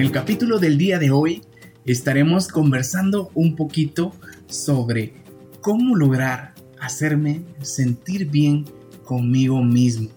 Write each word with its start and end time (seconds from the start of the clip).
En 0.00 0.06
el 0.06 0.12
capítulo 0.12 0.58
del 0.58 0.78
día 0.78 0.98
de 0.98 1.10
hoy 1.10 1.42
estaremos 1.84 2.48
conversando 2.48 3.30
un 3.34 3.54
poquito 3.54 4.14
sobre 4.46 5.12
cómo 5.60 5.94
lograr 5.94 6.54
hacerme 6.80 7.42
sentir 7.60 8.30
bien 8.30 8.64
conmigo 9.04 9.62
mismo. 9.62 10.08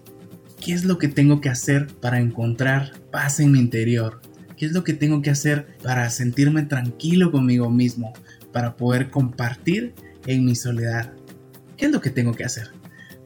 ¿Qué 0.58 0.72
es 0.72 0.86
lo 0.86 0.96
que 0.96 1.08
tengo 1.08 1.42
que 1.42 1.50
hacer 1.50 1.88
para 2.00 2.18
encontrar 2.18 2.92
paz 3.10 3.40
en 3.40 3.52
mi 3.52 3.58
interior? 3.58 4.22
¿Qué 4.56 4.64
es 4.64 4.72
lo 4.72 4.84
que 4.84 4.94
tengo 4.94 5.20
que 5.20 5.28
hacer 5.28 5.76
para 5.82 6.08
sentirme 6.08 6.62
tranquilo 6.62 7.30
conmigo 7.30 7.68
mismo? 7.68 8.14
Para 8.54 8.76
poder 8.76 9.10
compartir 9.10 9.92
en 10.26 10.46
mi 10.46 10.54
soledad. 10.54 11.12
¿Qué 11.76 11.84
es 11.84 11.92
lo 11.92 12.00
que 12.00 12.08
tengo 12.08 12.32
que 12.32 12.44
hacer? 12.44 12.70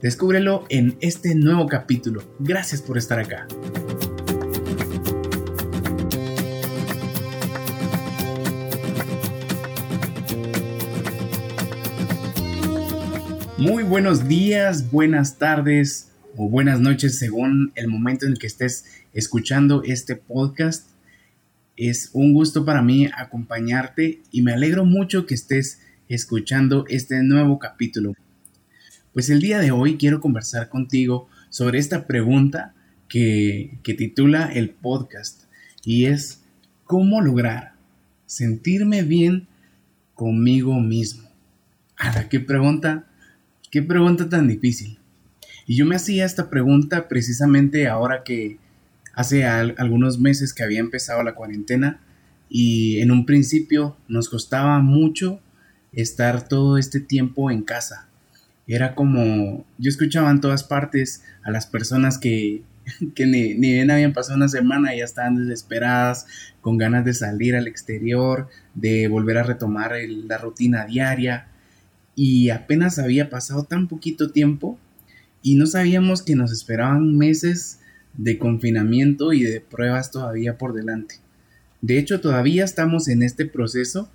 Descúbrelo 0.02 0.64
en 0.70 0.96
este 1.00 1.36
nuevo 1.36 1.68
capítulo. 1.68 2.24
Gracias 2.40 2.82
por 2.82 2.98
estar 2.98 3.20
acá. 3.20 3.46
Muy 13.58 13.82
buenos 13.82 14.28
días, 14.28 14.88
buenas 14.92 15.36
tardes 15.36 16.12
o 16.36 16.48
buenas 16.48 16.78
noches 16.78 17.18
según 17.18 17.72
el 17.74 17.88
momento 17.88 18.24
en 18.24 18.32
el 18.32 18.38
que 18.38 18.46
estés 18.46 18.84
escuchando 19.12 19.82
este 19.82 20.14
podcast. 20.14 20.90
Es 21.76 22.10
un 22.12 22.34
gusto 22.34 22.64
para 22.64 22.82
mí 22.82 23.08
acompañarte 23.12 24.20
y 24.30 24.42
me 24.42 24.52
alegro 24.52 24.84
mucho 24.84 25.26
que 25.26 25.34
estés 25.34 25.80
escuchando 26.08 26.84
este 26.86 27.20
nuevo 27.24 27.58
capítulo. 27.58 28.14
Pues 29.12 29.28
el 29.28 29.40
día 29.40 29.58
de 29.58 29.72
hoy 29.72 29.96
quiero 29.96 30.20
conversar 30.20 30.68
contigo 30.68 31.28
sobre 31.50 31.80
esta 31.80 32.06
pregunta 32.06 32.74
que, 33.08 33.80
que 33.82 33.94
titula 33.94 34.52
el 34.52 34.70
podcast 34.70 35.46
y 35.84 36.04
es 36.04 36.44
¿cómo 36.84 37.20
lograr 37.22 37.72
sentirme 38.24 39.02
bien 39.02 39.48
conmigo 40.14 40.78
mismo? 40.78 41.28
¿A 41.96 42.28
qué 42.28 42.38
pregunta 42.38 43.07
Qué 43.70 43.82
pregunta 43.82 44.28
tan 44.28 44.48
difícil. 44.48 44.98
Y 45.66 45.76
yo 45.76 45.84
me 45.84 45.96
hacía 45.96 46.24
esta 46.24 46.48
pregunta 46.48 47.06
precisamente 47.08 47.86
ahora 47.86 48.22
que 48.24 48.56
hace 49.12 49.44
algunos 49.44 50.18
meses 50.18 50.54
que 50.54 50.62
había 50.62 50.80
empezado 50.80 51.22
la 51.22 51.34
cuarentena 51.34 52.00
y 52.48 53.00
en 53.00 53.10
un 53.10 53.26
principio 53.26 53.94
nos 54.08 54.30
costaba 54.30 54.78
mucho 54.78 55.40
estar 55.92 56.48
todo 56.48 56.78
este 56.78 57.00
tiempo 57.00 57.50
en 57.50 57.62
casa. 57.62 58.08
Era 58.66 58.94
como, 58.94 59.66
yo 59.76 59.90
escuchaba 59.90 60.30
en 60.30 60.40
todas 60.40 60.64
partes 60.64 61.22
a 61.42 61.50
las 61.50 61.66
personas 61.66 62.16
que, 62.16 62.62
que 63.14 63.26
ni, 63.26 63.52
ni, 63.54 63.74
bien 63.74 63.90
habían 63.90 64.14
pasado 64.14 64.36
una 64.36 64.48
semana 64.48 64.94
y 64.94 64.98
ya 64.98 65.04
estaban 65.04 65.36
desesperadas, 65.36 66.26
con 66.62 66.78
ganas 66.78 67.04
de 67.04 67.12
salir 67.12 67.54
al 67.56 67.66
exterior, 67.66 68.48
de 68.74 69.08
volver 69.08 69.36
a 69.36 69.42
retomar 69.42 69.92
la 70.08 70.38
rutina 70.38 70.86
diaria 70.86 71.48
y 72.18 72.50
apenas 72.50 72.98
había 72.98 73.30
pasado 73.30 73.62
tan 73.62 73.86
poquito 73.86 74.32
tiempo 74.32 74.76
y 75.40 75.54
no 75.54 75.68
sabíamos 75.68 76.20
que 76.22 76.34
nos 76.34 76.50
esperaban 76.50 77.16
meses 77.16 77.78
de 78.16 78.38
confinamiento 78.38 79.32
y 79.32 79.44
de 79.44 79.60
pruebas 79.60 80.10
todavía 80.10 80.58
por 80.58 80.72
delante. 80.72 81.20
De 81.80 81.96
hecho, 81.96 82.20
todavía 82.20 82.64
estamos 82.64 83.06
en 83.06 83.22
este 83.22 83.46
proceso, 83.46 84.10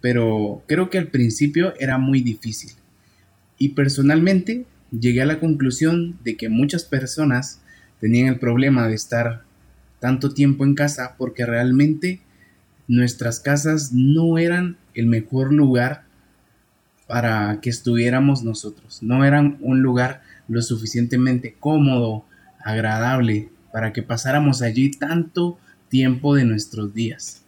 pero 0.00 0.62
creo 0.66 0.88
que 0.88 0.96
al 0.96 1.08
principio 1.08 1.74
era 1.78 1.98
muy 1.98 2.22
difícil. 2.22 2.72
Y 3.58 3.74
personalmente 3.74 4.64
llegué 4.90 5.20
a 5.20 5.26
la 5.26 5.38
conclusión 5.38 6.18
de 6.24 6.38
que 6.38 6.48
muchas 6.48 6.84
personas 6.84 7.60
tenían 8.00 8.28
el 8.28 8.38
problema 8.38 8.88
de 8.88 8.94
estar 8.94 9.42
tanto 10.00 10.32
tiempo 10.32 10.64
en 10.64 10.74
casa 10.74 11.16
porque 11.18 11.44
realmente 11.44 12.22
nuestras 12.88 13.40
casas 13.40 13.92
no 13.92 14.38
eran 14.38 14.78
el 14.94 15.06
mejor 15.06 15.52
lugar 15.52 16.10
para 17.12 17.60
que 17.60 17.68
estuviéramos 17.68 18.42
nosotros. 18.42 19.02
No 19.02 19.22
eran 19.26 19.58
un 19.60 19.82
lugar 19.82 20.22
lo 20.48 20.62
suficientemente 20.62 21.54
cómodo, 21.60 22.24
agradable, 22.64 23.50
para 23.70 23.92
que 23.92 24.02
pasáramos 24.02 24.62
allí 24.62 24.92
tanto 24.92 25.58
tiempo 25.90 26.34
de 26.34 26.46
nuestros 26.46 26.94
días. 26.94 27.42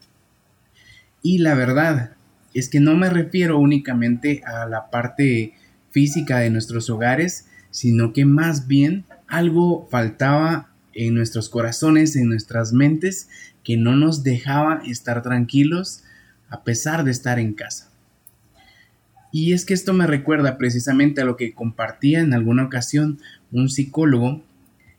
Y 1.22 1.38
la 1.38 1.54
verdad 1.54 2.10
es 2.52 2.69
que 2.69 2.78
no 2.78 2.94
me 2.94 3.08
refiero 3.08 3.58
únicamente 3.58 4.42
a 4.44 4.66
la 4.66 4.91
parte 4.91 5.54
física 5.92 6.41
de 6.41 6.50
nuestros 6.50 6.91
hogares, 6.91 7.48
sino 7.70 8.12
que 8.12 8.26
más 8.26 8.66
bien 8.66 9.06
algo 9.28 9.88
faltaba 9.91 10.75
en 10.92 11.14
nuestros 11.14 11.48
corazones, 11.48 12.16
en 12.16 12.28
nuestras 12.28 12.75
mentes, 12.75 13.31
que 13.62 13.78
no 13.78 13.96
nos 13.96 14.22
dejaba 14.25 14.82
estar 14.84 15.22
tranquilos 15.22 16.04
a 16.50 16.64
pesar 16.64 17.02
de 17.02 17.12
estar 17.12 17.38
en 17.38 17.54
casa. 17.54 17.94
Y 19.34 19.53
es 19.53 19.65
que 19.65 19.75
esto 19.75 19.93
me 19.95 20.06
recuerda 20.06 20.59
precisamente 20.59 21.21
a 21.21 21.25
lo 21.25 21.37
que 21.37 21.55
compartía 21.55 22.21
en 22.21 22.34
alguna 22.34 22.62
ocasión 22.62 23.19
un 23.50 23.69
psicólogo 23.69 24.45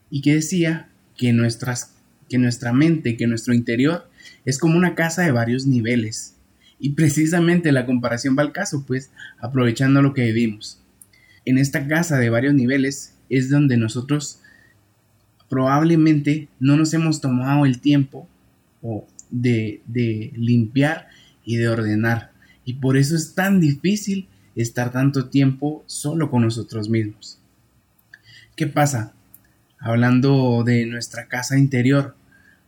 y 0.09 0.21
que 0.21 0.33
decía 0.35 0.89
que, 1.15 1.31
nuestras, 1.31 1.95
que 2.27 2.37
nuestra 2.37 2.73
mente, 2.73 3.15
que 3.15 3.27
nuestro 3.27 3.53
interior 3.53 4.09
es 4.43 4.59
como 4.59 4.75
una 4.75 4.93
casa 4.93 5.21
de 5.21 5.31
varios 5.31 5.65
niveles. 5.67 6.35
Y 6.81 6.95
precisamente 6.95 7.71
la 7.71 7.85
comparación 7.85 8.35
va 8.37 8.41
al 8.41 8.51
caso, 8.51 8.83
pues, 8.85 9.09
aprovechando 9.39 10.01
lo 10.01 10.13
que 10.13 10.25
vivimos. 10.25 10.81
En 11.45 11.57
esta 11.57 11.87
casa 11.87 12.17
de 12.17 12.29
varios 12.29 12.53
niveles 12.53 13.15
es 13.29 13.49
donde 13.49 13.77
nosotros 13.77 14.41
probablemente 15.47 16.49
no 16.59 16.75
nos 16.75 16.93
hemos 16.93 17.21
tomado 17.21 17.65
el 17.65 17.79
tiempo 17.79 18.27
de, 19.29 19.81
de 19.85 20.33
limpiar 20.35 21.07
y 21.45 21.55
de 21.55 21.69
ordenar 21.69 22.34
y 22.65 22.73
por 22.73 22.97
eso 22.97 23.15
es 23.15 23.35
tan 23.35 23.61
difícil 23.61 24.27
estar 24.55 24.91
tanto 24.91 25.29
tiempo 25.29 25.83
solo 25.85 26.31
con 26.31 26.41
nosotros 26.41 26.89
mismos. 26.89 27.39
¿Qué 28.55 28.67
pasa? 28.67 29.13
Hablando 29.79 30.63
de 30.65 30.85
nuestra 30.87 31.27
casa 31.27 31.57
interior, 31.57 32.15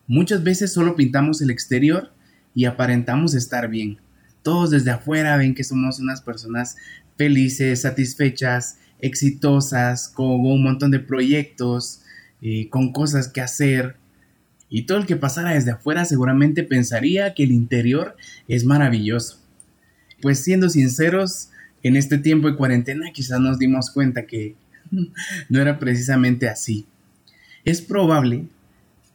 muchas 0.06 0.44
veces 0.44 0.72
solo 0.72 0.94
pintamos 0.94 1.42
el 1.42 1.50
exterior 1.50 2.12
y 2.54 2.66
aparentamos 2.66 3.34
estar 3.34 3.68
bien. 3.68 3.98
Todos 4.42 4.70
desde 4.70 4.92
afuera 4.92 5.36
ven 5.36 5.54
que 5.54 5.64
somos 5.64 5.98
unas 5.98 6.22
personas 6.22 6.76
felices, 7.16 7.82
satisfechas, 7.82 8.78
exitosas, 9.00 10.08
con 10.08 10.26
un 10.28 10.62
montón 10.62 10.92
de 10.92 11.00
proyectos, 11.00 12.02
eh, 12.40 12.68
con 12.68 12.92
cosas 12.92 13.28
que 13.28 13.40
hacer. 13.40 13.96
Y 14.70 14.82
todo 14.82 14.98
el 14.98 15.06
que 15.06 15.16
pasara 15.16 15.54
desde 15.54 15.72
afuera 15.72 16.04
seguramente 16.04 16.62
pensaría 16.62 17.34
que 17.34 17.42
el 17.42 17.52
interior 17.52 18.16
es 18.46 18.64
maravilloso 18.64 19.47
pues 20.20 20.40
siendo 20.40 20.68
sinceros, 20.68 21.50
en 21.82 21.96
este 21.96 22.18
tiempo 22.18 22.48
de 22.48 22.56
cuarentena 22.56 23.12
quizás 23.12 23.40
nos 23.40 23.58
dimos 23.58 23.90
cuenta 23.90 24.26
que 24.26 24.56
no 25.48 25.60
era 25.60 25.78
precisamente 25.78 26.48
así. 26.48 26.86
Es 27.64 27.80
probable 27.82 28.46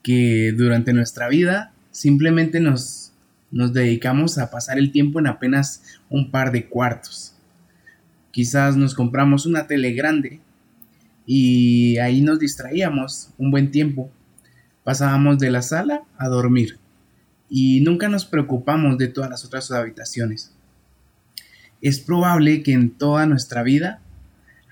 que 0.02 0.52
durante 0.56 0.92
nuestra 0.92 1.28
vida 1.28 1.72
simplemente 1.90 2.60
nos, 2.60 3.12
nos 3.50 3.72
dedicamos 3.72 4.38
a 4.38 4.50
pasar 4.50 4.78
el 4.78 4.92
tiempo 4.92 5.18
en 5.18 5.26
apenas 5.26 5.82
un 6.08 6.30
par 6.30 6.52
de 6.52 6.66
cuartos. 6.66 7.34
Quizás 8.30 8.76
nos 8.76 8.94
compramos 8.94 9.46
una 9.46 9.66
tele 9.66 9.92
grande 9.92 10.40
y 11.26 11.98
ahí 11.98 12.20
nos 12.20 12.38
distraíamos 12.38 13.30
un 13.38 13.50
buen 13.50 13.70
tiempo. 13.70 14.10
Pasábamos 14.82 15.38
de 15.38 15.50
la 15.50 15.62
sala 15.62 16.02
a 16.18 16.28
dormir 16.28 16.78
y 17.48 17.80
nunca 17.80 18.08
nos 18.08 18.24
preocupamos 18.24 18.98
de 18.98 19.08
todas 19.08 19.30
las 19.30 19.44
otras 19.44 19.70
habitaciones 19.70 20.54
es 21.84 22.00
probable 22.00 22.62
que 22.62 22.72
en 22.72 22.88
toda 22.88 23.26
nuestra 23.26 23.62
vida 23.62 24.00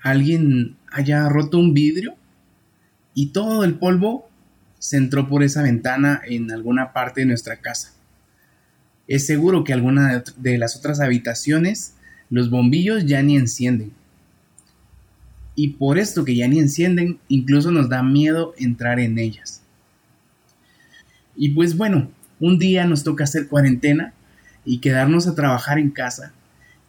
alguien 0.01 0.77
haya 0.91 1.29
roto 1.29 1.59
un 1.59 1.75
vidrio 1.75 2.15
y 3.13 3.27
todo 3.27 3.63
el 3.63 3.75
polvo 3.75 4.27
se 4.79 4.97
entró 4.97 5.29
por 5.29 5.43
esa 5.43 5.61
ventana 5.61 6.19
en 6.25 6.51
alguna 6.51 6.91
parte 6.91 7.21
de 7.21 7.27
nuestra 7.27 7.57
casa. 7.57 7.93
Es 9.07 9.27
seguro 9.27 9.63
que 9.63 9.73
alguna 9.73 10.23
de 10.37 10.57
las 10.57 10.75
otras 10.75 10.99
habitaciones 11.01 11.93
los 12.31 12.49
bombillos 12.49 13.05
ya 13.05 13.21
ni 13.21 13.37
encienden. 13.37 13.91
Y 15.53 15.73
por 15.73 15.99
esto 15.99 16.25
que 16.25 16.35
ya 16.35 16.47
ni 16.47 16.57
encienden, 16.57 17.19
incluso 17.27 17.69
nos 17.69 17.89
da 17.89 18.01
miedo 18.01 18.55
entrar 18.57 18.99
en 18.99 19.19
ellas. 19.19 19.61
Y 21.35 21.49
pues 21.49 21.77
bueno, 21.77 22.09
un 22.39 22.57
día 22.57 22.85
nos 22.85 23.03
toca 23.03 23.25
hacer 23.25 23.47
cuarentena 23.47 24.13
y 24.65 24.79
quedarnos 24.79 25.27
a 25.27 25.35
trabajar 25.35 25.77
en 25.77 25.91
casa 25.91 26.33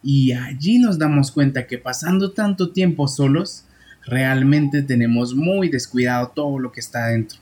y 0.07 0.33
allí 0.33 0.77
nos 0.77 0.99
damos 0.99 1.31
cuenta 1.31 1.65
que 1.65 1.79
pasando 1.79 2.31
tanto 2.31 2.69
tiempo 2.69 3.07
solos, 3.07 3.63
realmente 4.05 4.83
tenemos 4.83 5.33
muy 5.33 5.67
descuidado 5.67 6.27
todo 6.27 6.59
lo 6.59 6.71
que 6.71 6.79
está 6.79 7.05
adentro. 7.05 7.39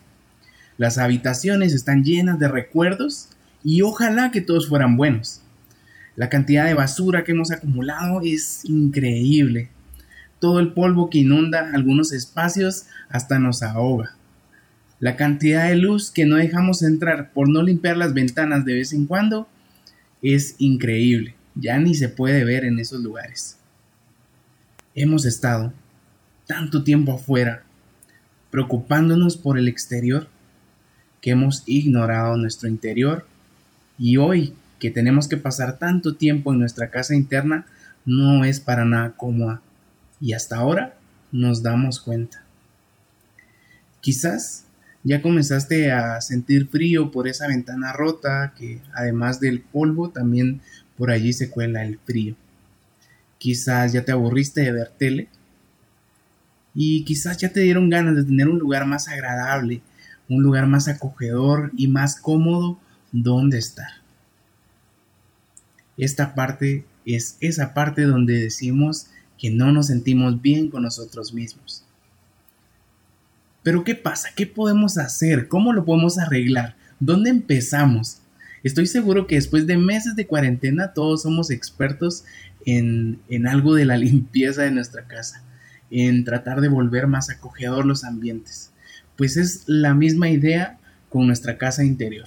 Las 0.77 0.97
habitaciones 0.97 1.73
están 1.73 2.05
llenas 2.05 2.39
de 2.39 2.47
recuerdos 2.47 3.27
y 3.65 3.81
ojalá 3.81 4.31
que 4.31 4.39
todos 4.39 4.69
fueran 4.69 4.95
buenos. 4.95 5.41
La 6.15 6.29
cantidad 6.29 6.65
de 6.65 6.73
basura 6.73 7.25
que 7.25 7.33
hemos 7.33 7.51
acumulado 7.51 8.21
es 8.23 8.63
increíble. 8.63 9.69
Todo 10.39 10.61
el 10.61 10.71
polvo 10.71 11.09
que 11.09 11.17
inunda 11.17 11.69
algunos 11.73 12.13
espacios 12.13 12.85
hasta 13.09 13.39
nos 13.39 13.61
ahoga. 13.61 14.15
La 15.01 15.17
cantidad 15.17 15.67
de 15.67 15.75
luz 15.75 16.11
que 16.11 16.25
no 16.25 16.37
dejamos 16.37 16.81
entrar 16.81 17.33
por 17.33 17.49
no 17.49 17.61
limpiar 17.61 17.97
las 17.97 18.13
ventanas 18.13 18.63
de 18.63 18.75
vez 18.75 18.93
en 18.93 19.05
cuando 19.05 19.49
es 20.21 20.55
increíble. 20.59 21.35
Ya 21.55 21.77
ni 21.77 21.95
se 21.95 22.09
puede 22.09 22.43
ver 22.45 22.65
en 22.65 22.79
esos 22.79 23.01
lugares. 23.01 23.57
Hemos 24.95 25.25
estado 25.25 25.73
tanto 26.47 26.83
tiempo 26.83 27.13
afuera, 27.13 27.63
preocupándonos 28.51 29.37
por 29.37 29.57
el 29.57 29.67
exterior, 29.67 30.27
que 31.21 31.31
hemos 31.31 31.63
ignorado 31.65 32.35
nuestro 32.37 32.67
interior 32.67 33.25
y 33.97 34.17
hoy 34.17 34.53
que 34.79 34.91
tenemos 34.91 35.29
que 35.29 35.37
pasar 35.37 35.79
tanto 35.79 36.15
tiempo 36.15 36.51
en 36.51 36.59
nuestra 36.59 36.89
casa 36.89 37.15
interna 37.15 37.65
no 38.05 38.43
es 38.43 38.59
para 38.59 38.83
nada 38.83 39.13
cómoda 39.15 39.61
y 40.19 40.33
hasta 40.33 40.57
ahora 40.57 40.95
nos 41.31 41.63
damos 41.63 42.01
cuenta. 42.01 42.43
Quizás 44.01 44.65
ya 45.03 45.21
comenzaste 45.21 45.91
a 45.91 46.19
sentir 46.19 46.67
frío 46.67 47.11
por 47.11 47.27
esa 47.27 47.47
ventana 47.47 47.93
rota 47.93 48.53
que 48.57 48.81
además 48.93 49.39
del 49.39 49.61
polvo 49.61 50.09
también 50.09 50.61
por 50.97 51.11
allí 51.11 51.33
se 51.33 51.49
cuela 51.49 51.83
el 51.83 51.99
frío. 51.99 52.35
Quizás 53.37 53.93
ya 53.93 54.05
te 54.05 54.11
aburriste 54.11 54.61
de 54.61 54.71
ver 54.71 54.89
tele 54.97 55.27
y 56.75 57.03
quizás 57.03 57.37
ya 57.37 57.49
te 57.49 57.59
dieron 57.59 57.89
ganas 57.89 58.15
de 58.15 58.23
tener 58.23 58.47
un 58.47 58.59
lugar 58.59 58.85
más 58.85 59.07
agradable, 59.07 59.81
un 60.29 60.41
lugar 60.41 60.67
más 60.67 60.87
acogedor 60.87 61.71
y 61.77 61.87
más 61.87 62.15
cómodo 62.19 62.79
donde 63.11 63.59
estar. 63.59 63.91
Esta 65.97 66.33
parte 66.33 66.85
es 67.05 67.37
esa 67.41 67.73
parte 67.73 68.03
donde 68.03 68.39
decimos 68.39 69.07
que 69.37 69.51
no 69.51 69.71
nos 69.71 69.87
sentimos 69.87 70.41
bien 70.41 70.69
con 70.69 70.83
nosotros 70.83 71.33
mismos. 71.33 71.83
Pero 73.61 73.83
¿qué 73.83 73.95
pasa? 73.95 74.29
¿Qué 74.35 74.45
podemos 74.47 74.97
hacer? 74.97 75.47
¿Cómo 75.47 75.73
lo 75.73 75.85
podemos 75.85 76.17
arreglar? 76.17 76.75
¿Dónde 76.99 77.29
empezamos? 77.29 78.19
Estoy 78.63 78.87
seguro 78.87 79.27
que 79.27 79.35
después 79.35 79.67
de 79.67 79.77
meses 79.77 80.15
de 80.15 80.25
cuarentena 80.25 80.93
todos 80.93 81.23
somos 81.23 81.51
expertos 81.51 82.23
en, 82.65 83.19
en 83.29 83.47
algo 83.47 83.75
de 83.75 83.85
la 83.85 83.97
limpieza 83.97 84.63
de 84.63 84.71
nuestra 84.71 85.05
casa, 85.05 85.43
en 85.91 86.23
tratar 86.23 86.61
de 86.61 86.69
volver 86.69 87.07
más 87.07 87.29
acogedor 87.29 87.85
los 87.85 88.03
ambientes. 88.03 88.71
Pues 89.17 89.37
es 89.37 89.63
la 89.67 89.93
misma 89.93 90.29
idea 90.29 90.77
con 91.09 91.27
nuestra 91.27 91.57
casa 91.57 91.83
interior. 91.83 92.25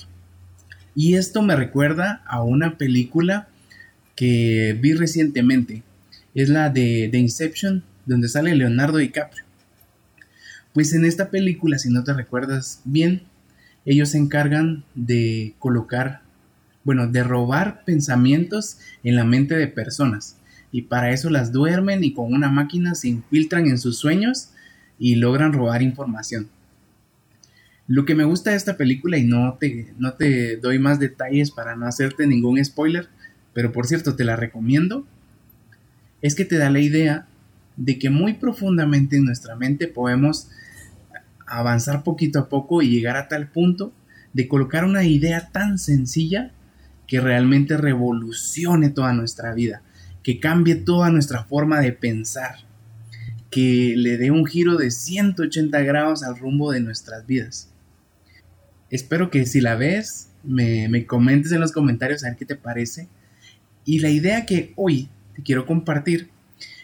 Y 0.95 1.17
esto 1.17 1.43
me 1.43 1.57
recuerda 1.57 2.23
a 2.27 2.43
una 2.43 2.79
película 2.79 3.49
que 4.15 4.77
vi 4.81 4.95
recientemente. 4.95 5.83
Es 6.35 6.49
la 6.49 6.71
de 6.71 7.09
The 7.13 7.19
Inception, 7.19 7.85
donde 8.07 8.29
sale 8.29 8.55
Leonardo 8.55 8.99
DiCaprio. 8.99 9.45
Pues 10.73 10.93
en 10.93 11.05
esta 11.05 11.31
película, 11.31 11.79
si 11.79 11.91
no 11.91 12.05
te 12.05 12.13
recuerdas 12.13 12.81
bien, 12.85 13.23
ellos 13.85 14.11
se 14.11 14.19
encargan 14.19 14.85
de 14.95 15.55
colocar, 15.59 16.23
bueno, 16.87 17.09
de 17.09 17.25
robar 17.25 17.83
pensamientos 17.85 18.79
en 19.03 19.17
la 19.17 19.25
mente 19.25 19.57
de 19.57 19.67
personas. 19.67 20.39
Y 20.71 20.83
para 20.83 21.11
eso 21.11 21.31
las 21.31 21.51
duermen 21.51 22.05
y 22.05 22.15
con 22.15 22.33
una 22.33 22.49
máquina 22.49 22.95
se 22.95 23.09
infiltran 23.09 23.67
en 23.67 23.77
sus 23.77 23.99
sueños 23.99 24.51
y 24.97 25.17
logran 25.17 25.53
robar 25.53 25.83
información. 25.83 26.49
Lo 27.89 28.05
que 28.05 28.15
me 28.15 28.23
gusta 28.23 28.51
de 28.51 28.57
esta 28.57 28.77
película, 28.77 29.19
y 29.19 29.25
no 29.25 29.55
te, 29.59 29.95
no 29.99 30.13
te 30.13 30.59
doy 30.59 30.79
más 30.79 31.01
detalles 31.01 31.51
para 31.51 31.75
no 31.75 31.87
hacerte 31.87 32.25
ningún 32.25 32.65
spoiler, 32.65 33.09
pero 33.53 33.73
por 33.73 33.89
cierto 33.89 34.15
te 34.15 34.23
la 34.23 34.37
recomiendo, 34.37 35.05
es 36.23 36.37
que 36.37 36.45
te 36.45 36.57
da 36.57 36.71
la 36.71 36.79
idea 36.79 37.27
de 37.77 37.99
que 37.99 38.11
muy 38.11 38.35
profundamente 38.35 39.17
en 39.17 39.25
nuestra 39.25 39.57
mente 39.57 39.89
podemos 39.89 40.51
avanzar 41.49 42.05
poquito 42.05 42.39
a 42.39 42.49
poco 42.49 42.81
y 42.81 42.91
llegar 42.91 43.17
a 43.17 43.27
tal 43.27 43.49
punto 43.49 43.93
de 44.33 44.47
colocar 44.47 44.85
una 44.85 45.03
idea 45.03 45.51
tan 45.51 45.79
sencilla 45.79 46.53
que 47.07 47.21
realmente 47.21 47.77
revolucione 47.77 48.91
toda 48.91 49.13
nuestra 49.13 49.55
vida, 49.55 49.83
que 50.23 50.41
cambie 50.41 50.75
toda 50.75 51.11
nuestra 51.11 51.45
forma 51.45 51.81
de 51.81 51.93
pensar, 51.93 52.57
que 53.51 53.95
le 53.97 54.17
dé 54.17 54.31
un 54.31 54.47
giro 54.47 54.77
de 54.77 54.91
180 54.91 55.81
grados 55.83 56.23
al 56.23 56.39
rumbo 56.39 56.73
de 56.73 56.81
nuestras 56.81 57.27
vidas. 57.27 57.71
Espero 58.91 59.31
que 59.31 59.47
si 59.47 59.61
la 59.61 59.77
ves, 59.77 60.31
me, 60.43 60.89
me 60.89 61.07
comentes 61.07 61.53
en 61.53 61.61
los 61.61 61.73
comentarios 61.73 62.25
a 62.25 62.29
ver 62.29 62.37
qué 62.37 62.45
te 62.45 62.57
parece. 62.57 63.09
Y 63.85 64.01
la 64.01 64.11
idea 64.11 64.47
que 64.47 64.73
hoy 64.77 65.09
te 65.35 65.43
quiero 65.43 65.67
compartir 65.67 66.31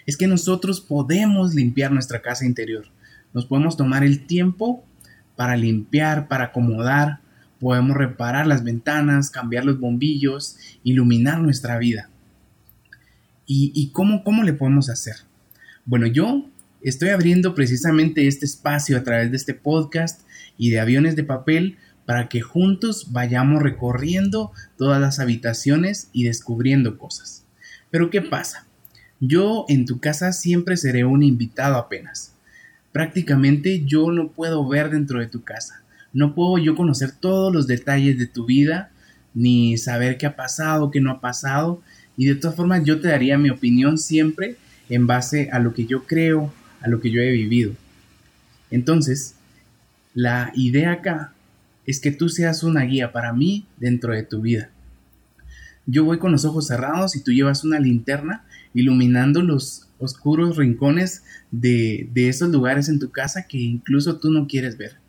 es 0.06 0.16
que 0.16 0.26
nosotros 0.26 0.80
podemos 0.80 1.54
limpiar 1.54 1.92
nuestra 1.92 2.22
casa 2.22 2.44
interior 2.44 2.86
nos 3.32 3.46
podemos 3.46 3.76
tomar 3.76 4.04
el 4.04 4.26
tiempo 4.26 4.84
para 5.36 5.56
limpiar, 5.56 6.28
para 6.28 6.46
acomodar, 6.46 7.20
podemos 7.62 7.96
reparar 7.96 8.46
las 8.48 8.64
ventanas, 8.64 9.30
cambiar 9.30 9.64
los 9.64 9.78
bombillos, 9.78 10.58
iluminar 10.82 11.40
nuestra 11.40 11.78
vida. 11.78 12.10
¿Y, 13.46 13.90
cómo, 13.92 14.24
cómo 14.24 14.42
le 14.42 14.54
podemos 14.54 14.88
hacer? 14.88 15.14
Bueno, 15.84 16.06
yo 16.06 16.50
estoy 16.82 17.10
abriendo 17.10 17.54
precisamente 17.54 18.26
este 18.26 18.46
espacio 18.46 18.96
a 18.96 19.04
través 19.04 19.30
de 19.30 19.36
este 19.36 19.54
podcast 19.54 20.22
y 20.58 20.70
de 20.70 20.80
aviones 20.80 21.16
de 21.16 21.24
papel 21.24 21.76
para 22.06 22.28
que 22.28 22.40
juntos 22.40 23.12
vayamos 23.12 23.62
recorriendo 23.62 24.52
todas 24.76 25.00
las 25.00 25.20
habitaciones 25.20 26.08
y 26.12 26.24
descubriendo 26.24 26.98
cosas. 26.98 27.44
Pero 27.90 28.10
¿qué 28.10 28.22
pasa? 28.22 28.66
Yo 29.20 29.66
en 29.68 29.84
tu 29.84 30.00
casa 30.00 30.32
siempre 30.32 30.76
seré 30.76 31.04
un 31.04 31.22
invitado 31.22 31.76
apenas 31.76 32.32
prácticamente 32.92 33.84
yo 33.84 34.10
no 34.12 34.28
puedo 34.28 34.66
ver 34.68 34.90
dentro 34.90 35.18
de 35.18 35.26
tu 35.26 35.42
casa. 35.42 35.81
No 36.12 36.34
puedo 36.34 36.58
yo 36.58 36.74
conocer 36.74 37.12
todos 37.12 37.52
los 37.52 37.66
detalles 37.66 38.18
de 38.18 38.26
tu 38.26 38.44
vida, 38.44 38.90
ni 39.34 39.78
saber 39.78 40.18
qué 40.18 40.26
ha 40.26 40.36
pasado, 40.36 40.90
qué 40.90 41.00
no 41.00 41.10
ha 41.10 41.20
pasado. 41.20 41.82
Y 42.16 42.26
de 42.26 42.34
todas 42.34 42.56
formas 42.56 42.84
yo 42.84 43.00
te 43.00 43.08
daría 43.08 43.38
mi 43.38 43.50
opinión 43.50 43.98
siempre 43.98 44.56
en 44.88 45.06
base 45.06 45.48
a 45.52 45.58
lo 45.58 45.72
que 45.72 45.86
yo 45.86 46.04
creo, 46.04 46.52
a 46.80 46.88
lo 46.88 47.00
que 47.00 47.10
yo 47.10 47.20
he 47.20 47.30
vivido. 47.30 47.72
Entonces, 48.70 49.34
la 50.14 50.52
idea 50.54 50.92
acá 50.92 51.32
es 51.86 52.00
que 52.00 52.12
tú 52.12 52.28
seas 52.28 52.62
una 52.62 52.82
guía 52.82 53.12
para 53.12 53.32
mí 53.32 53.66
dentro 53.78 54.12
de 54.12 54.22
tu 54.22 54.42
vida. 54.42 54.70
Yo 55.86 56.04
voy 56.04 56.18
con 56.18 56.32
los 56.32 56.44
ojos 56.44 56.68
cerrados 56.68 57.16
y 57.16 57.22
tú 57.22 57.32
llevas 57.32 57.64
una 57.64 57.80
linterna 57.80 58.44
iluminando 58.72 59.42
los 59.42 59.88
oscuros 59.98 60.56
rincones 60.56 61.24
de, 61.50 62.08
esos 62.14 62.50
lugares 62.50 62.88
en 62.88 62.98
tu 62.98 63.10
casa 63.10 63.46
que 63.46 63.58
incluso 63.58 64.18
tú 64.18 64.30
no 64.30 64.46
quieres 64.46 64.76
ver. 64.76 65.01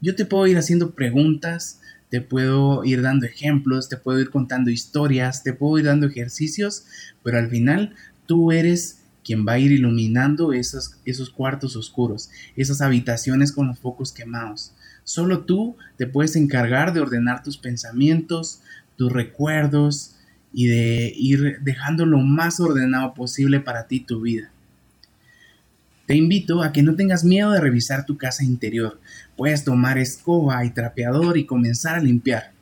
Yo 0.00 0.14
te 0.14 0.24
puedo 0.24 0.46
ir 0.46 0.58
haciendo 0.58 0.92
preguntas, 0.94 1.80
te 2.08 2.20
puedo 2.20 2.84
ir 2.84 3.02
dando 3.02 3.26
ejemplos, 3.26 3.88
te 3.88 3.96
puedo 3.96 4.20
ir 4.20 4.30
contando 4.30 4.70
historias, 4.70 5.42
te 5.42 5.52
puedo 5.52 5.78
ir 5.78 5.86
dando 5.86 6.06
ejercicios, 6.06 6.84
pero 7.22 7.38
al 7.38 7.48
final 7.50 7.94
tú 8.26 8.52
eres 8.52 9.00
quien 9.24 9.46
va 9.46 9.52
a 9.52 9.58
ir 9.58 9.72
iluminando 9.72 10.52
esos, 10.52 10.96
esos 11.04 11.30
cuartos 11.30 11.76
oscuros, 11.76 12.30
esas 12.56 12.80
habitaciones 12.80 13.52
con 13.52 13.68
los 13.68 13.78
focos 13.78 14.12
quemados. 14.12 14.72
Solo 15.04 15.44
tú 15.44 15.76
te 15.96 16.06
puedes 16.06 16.36
encargar 16.36 16.92
de 16.92 17.00
ordenar 17.00 17.42
tus 17.42 17.58
pensamientos, 17.58 18.60
tus 18.96 19.12
recuerdos, 19.12 20.14
y 20.52 20.66
de 20.66 21.12
ir 21.16 21.58
dejando 21.60 22.06
lo 22.06 22.18
más 22.18 22.60
ordenado 22.60 23.14
posible 23.14 23.60
para 23.60 23.86
ti 23.86 24.00
tu 24.00 24.20
vida. 24.20 24.50
Te 26.08 26.16
invito 26.16 26.62
a 26.62 26.72
que 26.72 26.82
no 26.82 26.94
tengas 26.96 27.22
miedo 27.22 27.50
de 27.50 27.60
revisar 27.60 28.06
tu 28.06 28.16
casa 28.16 28.42
interior. 28.42 28.98
Puedes 29.36 29.62
tomar 29.62 29.98
escoba 29.98 30.64
y 30.64 30.70
trapeador 30.70 31.36
y 31.36 31.44
comenzar 31.44 31.96
a 31.96 32.00
limpiar. 32.00 32.52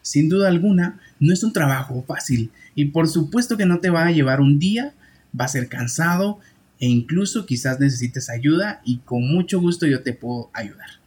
Sin 0.00 0.28
duda 0.28 0.46
alguna, 0.46 1.00
no 1.18 1.32
es 1.32 1.42
un 1.42 1.52
trabajo 1.52 2.04
fácil 2.06 2.52
y 2.76 2.84
por 2.84 3.08
supuesto 3.08 3.56
que 3.56 3.66
no 3.66 3.80
te 3.80 3.90
va 3.90 4.06
a 4.06 4.12
llevar 4.12 4.40
un 4.40 4.60
día, 4.60 4.94
va 5.38 5.46
a 5.46 5.48
ser 5.48 5.68
cansado 5.68 6.38
e 6.78 6.86
incluso 6.86 7.46
quizás 7.46 7.80
necesites 7.80 8.30
ayuda 8.30 8.80
y 8.84 8.98
con 8.98 9.26
mucho 9.26 9.60
gusto 9.60 9.88
yo 9.88 10.04
te 10.04 10.12
puedo 10.12 10.50
ayudar. 10.52 11.03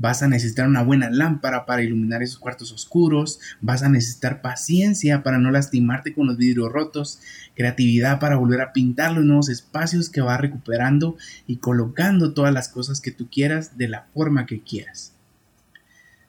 Vas 0.00 0.22
a 0.22 0.28
necesitar 0.28 0.68
una 0.68 0.82
buena 0.82 1.10
lámpara 1.10 1.66
para 1.66 1.82
iluminar 1.82 2.22
esos 2.22 2.38
cuartos 2.38 2.70
oscuros, 2.70 3.40
vas 3.60 3.82
a 3.82 3.88
necesitar 3.88 4.40
paciencia 4.40 5.24
para 5.24 5.38
no 5.38 5.50
lastimarte 5.50 6.14
con 6.14 6.28
los 6.28 6.36
vidrios 6.36 6.70
rotos, 6.72 7.20
creatividad 7.56 8.20
para 8.20 8.36
volver 8.36 8.60
a 8.60 8.72
pintar 8.72 9.12
los 9.12 9.24
nuevos 9.24 9.48
espacios 9.48 10.08
que 10.08 10.20
vas 10.20 10.40
recuperando 10.40 11.16
y 11.48 11.56
colocando 11.56 12.32
todas 12.32 12.54
las 12.54 12.68
cosas 12.68 13.00
que 13.00 13.10
tú 13.10 13.28
quieras 13.28 13.76
de 13.76 13.88
la 13.88 14.06
forma 14.14 14.46
que 14.46 14.60
quieras. 14.60 15.14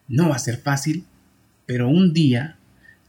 No 0.08 0.30
va 0.30 0.36
a 0.36 0.40
ser 0.40 0.56
fácil, 0.56 1.06
pero 1.64 1.88
un 1.88 2.12
día 2.12 2.56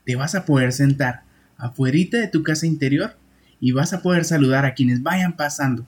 te 0.06 0.16
vas 0.16 0.36
a 0.36 0.46
poder 0.46 0.74
sentar 0.74 1.24
afuera 1.58 1.98
de 2.12 2.28
tu 2.28 2.44
casa 2.44 2.68
interior 2.68 3.18
y 3.60 3.72
vas 3.72 3.94
a 3.94 4.04
poder 4.04 4.26
saludar 4.26 4.66
a 4.66 4.76
quienes 4.76 5.02
vayan 5.02 5.36
pasando, 5.36 5.88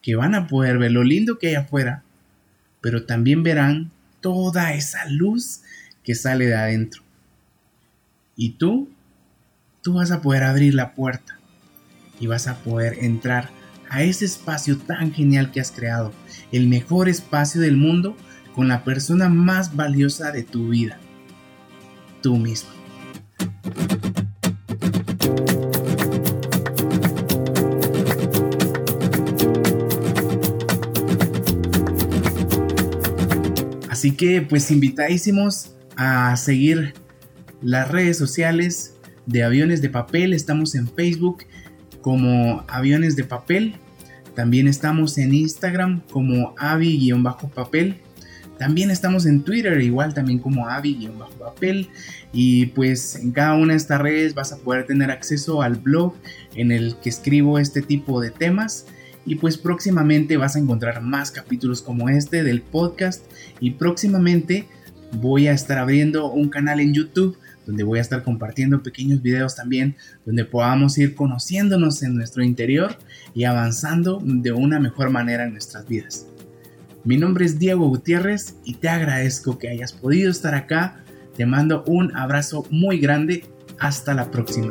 que 0.00 0.16
van 0.16 0.34
a 0.34 0.48
poder 0.48 0.78
ver 0.78 0.90
lo 0.90 1.04
lindo 1.04 1.38
que 1.38 1.48
hay 1.48 1.54
afuera 1.54 2.02
pero 2.82 3.06
también 3.06 3.42
verán 3.42 3.90
toda 4.20 4.74
esa 4.74 5.06
luz 5.08 5.62
que 6.04 6.14
sale 6.14 6.46
de 6.46 6.56
adentro. 6.56 7.02
Y 8.36 8.50
tú, 8.50 8.90
tú 9.80 9.94
vas 9.94 10.10
a 10.10 10.20
poder 10.20 10.42
abrir 10.42 10.74
la 10.74 10.94
puerta 10.94 11.38
y 12.20 12.26
vas 12.26 12.46
a 12.48 12.58
poder 12.58 12.98
entrar 13.00 13.50
a 13.88 14.02
ese 14.02 14.24
espacio 14.24 14.78
tan 14.78 15.12
genial 15.12 15.50
que 15.50 15.60
has 15.60 15.70
creado, 15.70 16.12
el 16.50 16.66
mejor 16.66 17.08
espacio 17.08 17.60
del 17.60 17.76
mundo 17.76 18.16
con 18.54 18.68
la 18.68 18.84
persona 18.84 19.28
más 19.28 19.76
valiosa 19.76 20.32
de 20.32 20.42
tu 20.42 20.68
vida, 20.68 20.98
tú 22.22 22.36
mismo. 22.36 22.81
Así 34.02 34.10
que 34.10 34.42
pues 34.42 34.68
invitadísimos 34.72 35.76
a 35.94 36.36
seguir 36.36 36.92
las 37.60 37.88
redes 37.88 38.18
sociales 38.18 38.96
de 39.26 39.44
Aviones 39.44 39.80
de 39.80 39.90
Papel. 39.90 40.32
Estamos 40.32 40.74
en 40.74 40.88
Facebook 40.88 41.44
como 42.00 42.64
Aviones 42.66 43.14
de 43.14 43.22
Papel. 43.22 43.76
También 44.34 44.66
estamos 44.66 45.18
en 45.18 45.32
Instagram 45.32 46.00
como 46.10 46.52
avi-papel. 46.58 47.94
También 48.58 48.90
estamos 48.90 49.24
en 49.24 49.44
Twitter 49.44 49.80
igual 49.80 50.14
también 50.14 50.40
como 50.40 50.68
avi-papel. 50.68 51.88
Y 52.32 52.66
pues 52.66 53.14
en 53.14 53.30
cada 53.30 53.54
una 53.54 53.74
de 53.74 53.76
estas 53.76 54.00
redes 54.00 54.34
vas 54.34 54.50
a 54.50 54.56
poder 54.56 54.84
tener 54.84 55.12
acceso 55.12 55.62
al 55.62 55.76
blog 55.76 56.16
en 56.56 56.72
el 56.72 56.96
que 56.96 57.08
escribo 57.08 57.56
este 57.60 57.82
tipo 57.82 58.20
de 58.20 58.32
temas 58.32 58.84
y 59.24 59.36
pues 59.36 59.56
próximamente 59.56 60.36
vas 60.36 60.56
a 60.56 60.58
encontrar 60.58 61.02
más 61.02 61.30
capítulos 61.30 61.82
como 61.82 62.08
este 62.08 62.42
del 62.42 62.62
podcast 62.62 63.24
y 63.60 63.72
próximamente 63.72 64.66
voy 65.20 65.46
a 65.46 65.52
estar 65.52 65.78
abriendo 65.78 66.30
un 66.30 66.48
canal 66.48 66.80
en 66.80 66.94
YouTube 66.94 67.38
donde 67.66 67.84
voy 67.84 67.98
a 67.98 68.02
estar 68.02 68.24
compartiendo 68.24 68.82
pequeños 68.82 69.22
videos 69.22 69.54
también 69.54 69.96
donde 70.24 70.44
podamos 70.44 70.98
ir 70.98 71.14
conociéndonos 71.14 72.02
en 72.02 72.16
nuestro 72.16 72.42
interior 72.42 72.96
y 73.34 73.44
avanzando 73.44 74.20
de 74.24 74.52
una 74.52 74.80
mejor 74.80 75.10
manera 75.10 75.44
en 75.44 75.52
nuestras 75.52 75.86
vidas. 75.86 76.26
Mi 77.04 77.16
nombre 77.16 77.44
es 77.44 77.58
Diego 77.58 77.88
Gutiérrez 77.88 78.56
y 78.64 78.74
te 78.74 78.88
agradezco 78.88 79.58
que 79.58 79.68
hayas 79.68 79.92
podido 79.92 80.30
estar 80.30 80.54
acá. 80.54 81.02
Te 81.36 81.46
mando 81.46 81.82
un 81.86 82.16
abrazo 82.16 82.64
muy 82.70 82.98
grande. 82.98 83.44
Hasta 83.78 84.14
la 84.14 84.30
próxima. 84.30 84.70